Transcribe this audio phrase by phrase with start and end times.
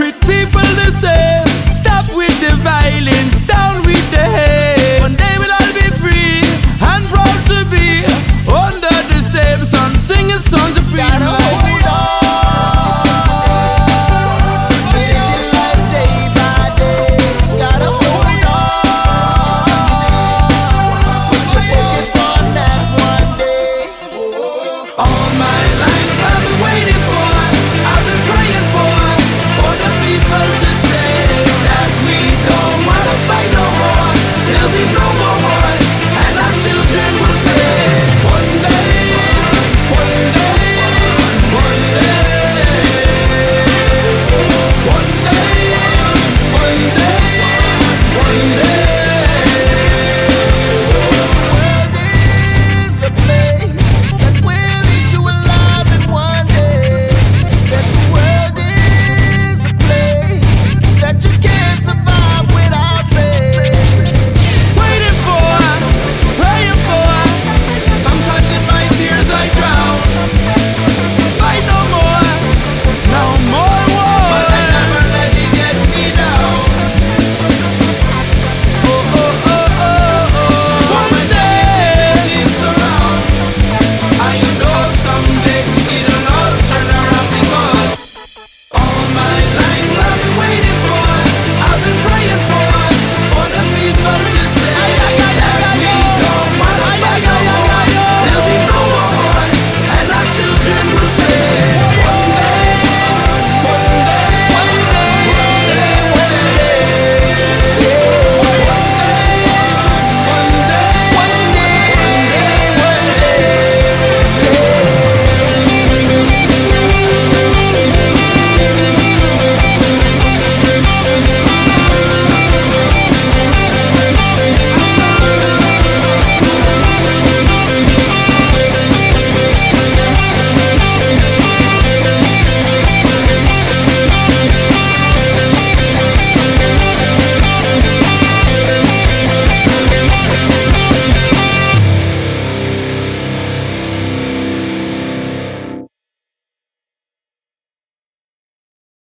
[0.00, 0.39] treat me